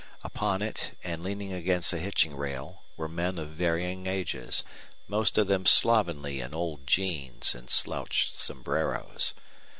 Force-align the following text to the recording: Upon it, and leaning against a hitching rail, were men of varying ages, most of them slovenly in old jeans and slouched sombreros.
Upon 0.23 0.63
it, 0.63 0.97
and 1.03 1.21
leaning 1.21 1.53
against 1.53 1.93
a 1.93 1.99
hitching 1.99 2.35
rail, 2.35 2.85
were 2.97 3.07
men 3.07 3.37
of 3.37 3.49
varying 3.49 4.07
ages, 4.07 4.63
most 5.07 5.37
of 5.37 5.45
them 5.45 5.67
slovenly 5.67 6.39
in 6.39 6.55
old 6.55 6.87
jeans 6.87 7.53
and 7.53 7.69
slouched 7.69 8.35
sombreros. 8.35 9.35